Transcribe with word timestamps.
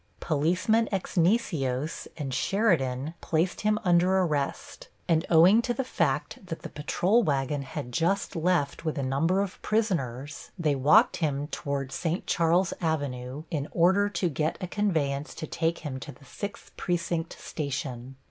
Policeman 0.19 0.89
Exnicios 0.91 2.07
and 2.17 2.33
Sheridan 2.33 3.13
placed 3.21 3.61
him 3.61 3.77
under 3.83 4.17
arrest, 4.17 4.87
and 5.07 5.27
owing 5.29 5.61
to 5.61 5.75
the 5.75 5.83
fact 5.83 6.39
that 6.43 6.63
the 6.63 6.69
patrol 6.71 7.21
wagon 7.21 7.61
had 7.61 7.91
just 7.91 8.35
left 8.35 8.83
with 8.83 8.97
a 8.97 9.03
number 9.03 9.41
of 9.41 9.61
prisoners, 9.61 10.49
they 10.57 10.73
walked 10.73 11.17
him 11.17 11.45
toward 11.49 11.91
St. 11.91 12.25
Charles 12.25 12.73
Avenue 12.81 13.43
in 13.51 13.67
order 13.73 14.09
to 14.09 14.27
get 14.27 14.57
a 14.59 14.65
conveyance 14.65 15.35
to 15.35 15.45
take 15.45 15.77
him 15.85 15.99
to 15.99 16.11
the 16.11 16.25
Sixth 16.25 16.75
Precinct 16.77 17.33
station. 17.37 18.15